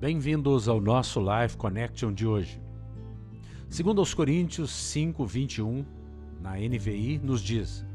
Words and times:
Bem-vindos 0.00 0.68
ao 0.68 0.80
nosso 0.80 1.20
Live 1.20 1.56
Connection 1.56 2.12
de 2.12 2.26
hoje. 2.26 2.60
Segundo 3.70 4.00
aos 4.00 4.12
Coríntios 4.12 4.70
5, 4.72 5.24
21, 5.24 5.86
na 6.40 6.56
NVI, 6.56 7.20
nos 7.22 7.40
diz 7.40 7.86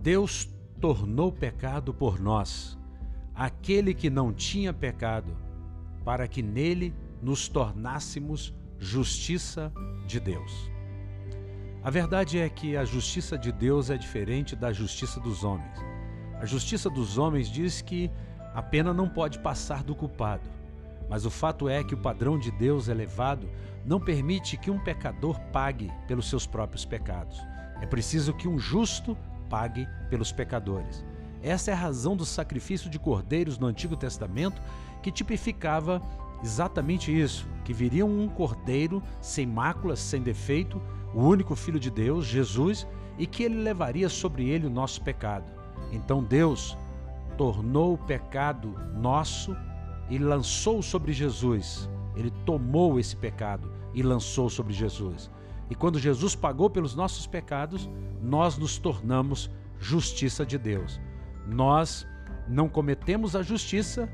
Deus 0.00 0.48
tornou 0.80 1.32
pecado 1.32 1.92
por 1.92 2.20
nós, 2.20 2.78
aquele 3.34 3.92
que 3.92 4.08
não 4.08 4.32
tinha 4.32 4.72
pecado, 4.72 5.36
para 6.04 6.28
que 6.28 6.40
nele 6.40 6.94
nos 7.20 7.48
tornássemos 7.48 8.54
justiça 8.78 9.72
de 10.06 10.20
Deus. 10.20 10.70
A 11.82 11.90
verdade 11.90 12.38
é 12.38 12.48
que 12.48 12.76
a 12.76 12.84
justiça 12.84 13.36
de 13.36 13.50
Deus 13.50 13.90
é 13.90 13.98
diferente 13.98 14.54
da 14.54 14.72
justiça 14.72 15.18
dos 15.18 15.42
homens. 15.42 15.78
A 16.40 16.46
justiça 16.46 16.88
dos 16.88 17.18
homens 17.18 17.48
diz 17.48 17.82
que 17.82 18.08
a 18.54 18.62
pena 18.62 18.94
não 18.94 19.08
pode 19.08 19.40
passar 19.40 19.82
do 19.82 19.96
culpado. 19.96 20.61
Mas 21.12 21.26
o 21.26 21.30
fato 21.30 21.68
é 21.68 21.84
que 21.84 21.92
o 21.92 21.98
padrão 21.98 22.38
de 22.38 22.50
Deus 22.50 22.88
elevado 22.88 23.46
não 23.84 24.00
permite 24.00 24.56
que 24.56 24.70
um 24.70 24.78
pecador 24.78 25.38
pague 25.52 25.92
pelos 26.08 26.26
seus 26.26 26.46
próprios 26.46 26.86
pecados. 26.86 27.38
É 27.82 27.86
preciso 27.86 28.32
que 28.32 28.48
um 28.48 28.58
justo 28.58 29.14
pague 29.50 29.86
pelos 30.08 30.32
pecadores. 30.32 31.04
Essa 31.42 31.70
é 31.70 31.74
a 31.74 31.76
razão 31.76 32.16
do 32.16 32.24
sacrifício 32.24 32.88
de 32.88 32.98
cordeiros 32.98 33.58
no 33.58 33.66
Antigo 33.66 33.94
Testamento, 33.94 34.62
que 35.02 35.12
tipificava 35.12 36.00
exatamente 36.42 37.14
isso: 37.14 37.46
que 37.62 37.74
viria 37.74 38.06
um 38.06 38.26
cordeiro 38.26 39.02
sem 39.20 39.46
máculas, 39.46 39.98
sem 39.98 40.22
defeito, 40.22 40.80
o 41.12 41.20
único 41.20 41.54
Filho 41.54 41.78
de 41.78 41.90
Deus, 41.90 42.24
Jesus, 42.24 42.86
e 43.18 43.26
que 43.26 43.42
ele 43.42 43.56
levaria 43.56 44.08
sobre 44.08 44.48
ele 44.48 44.66
o 44.66 44.70
nosso 44.70 45.02
pecado. 45.02 45.52
Então 45.92 46.24
Deus 46.24 46.74
tornou 47.36 47.92
o 47.92 47.98
pecado 47.98 48.74
nosso 48.94 49.54
e 50.12 50.18
lançou 50.18 50.82
sobre 50.82 51.10
Jesus. 51.10 51.88
Ele 52.14 52.30
tomou 52.44 53.00
esse 53.00 53.16
pecado 53.16 53.72
e 53.94 54.02
lançou 54.02 54.50
sobre 54.50 54.74
Jesus. 54.74 55.30
E 55.70 55.74
quando 55.74 55.98
Jesus 55.98 56.34
pagou 56.34 56.68
pelos 56.68 56.94
nossos 56.94 57.26
pecados, 57.26 57.88
nós 58.20 58.58
nos 58.58 58.76
tornamos 58.76 59.50
justiça 59.80 60.44
de 60.44 60.58
Deus. 60.58 61.00
Nós 61.46 62.06
não 62.46 62.68
cometemos 62.68 63.34
a 63.34 63.40
justiça, 63.40 64.06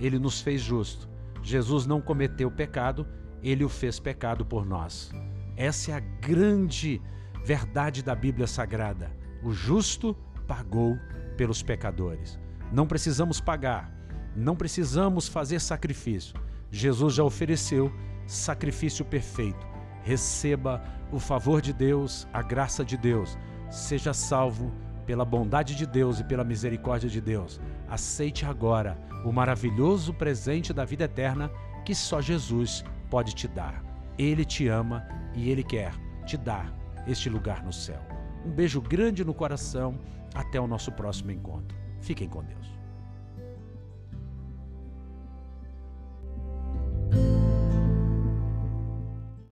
ele 0.00 0.18
nos 0.18 0.40
fez 0.40 0.60
justo. 0.60 1.08
Jesus 1.44 1.86
não 1.86 2.00
cometeu 2.00 2.50
pecado, 2.50 3.06
ele 3.40 3.62
o 3.62 3.68
fez 3.68 4.00
pecado 4.00 4.44
por 4.44 4.66
nós. 4.66 5.12
Essa 5.56 5.92
é 5.92 5.94
a 5.94 6.00
grande 6.00 7.00
verdade 7.44 8.02
da 8.02 8.16
Bíblia 8.16 8.48
Sagrada. 8.48 9.12
O 9.44 9.52
justo 9.52 10.12
pagou 10.48 10.98
pelos 11.36 11.62
pecadores. 11.62 12.36
Não 12.72 12.84
precisamos 12.84 13.40
pagar, 13.40 13.95
não 14.36 14.54
precisamos 14.54 15.26
fazer 15.26 15.60
sacrifício. 15.60 16.34
Jesus 16.70 17.14
já 17.14 17.24
ofereceu 17.24 17.90
sacrifício 18.26 19.04
perfeito. 19.04 19.66
Receba 20.02 20.82
o 21.10 21.18
favor 21.18 21.60
de 21.60 21.72
Deus, 21.72 22.28
a 22.32 22.42
graça 22.42 22.84
de 22.84 22.96
Deus. 22.96 23.38
Seja 23.70 24.12
salvo 24.12 24.72
pela 25.06 25.24
bondade 25.24 25.74
de 25.74 25.86
Deus 25.86 26.20
e 26.20 26.24
pela 26.24 26.44
misericórdia 26.44 27.08
de 27.08 27.20
Deus. 27.20 27.60
Aceite 27.88 28.44
agora 28.44 28.98
o 29.24 29.32
maravilhoso 29.32 30.12
presente 30.12 30.72
da 30.72 30.84
vida 30.84 31.04
eterna 31.04 31.50
que 31.84 31.94
só 31.94 32.20
Jesus 32.20 32.84
pode 33.08 33.34
te 33.34 33.48
dar. 33.48 33.82
Ele 34.18 34.44
te 34.44 34.68
ama 34.68 35.06
e 35.34 35.50
ele 35.50 35.62
quer 35.62 35.92
te 36.26 36.36
dar 36.36 36.72
este 37.06 37.30
lugar 37.30 37.64
no 37.64 37.72
céu. 37.72 38.00
Um 38.44 38.50
beijo 38.50 38.80
grande 38.80 39.24
no 39.24 39.32
coração. 39.32 39.98
Até 40.34 40.60
o 40.60 40.66
nosso 40.66 40.92
próximo 40.92 41.30
encontro. 41.30 41.78
Fiquem 41.98 42.28
com 42.28 42.44
Deus. 42.44 42.76